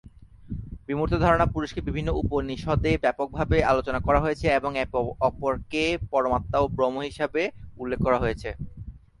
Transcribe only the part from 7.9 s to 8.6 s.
করা হয়েছে।